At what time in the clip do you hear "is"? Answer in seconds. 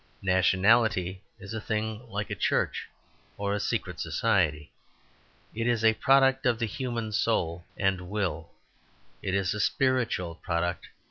1.37-1.53, 5.67-5.85, 9.35-9.53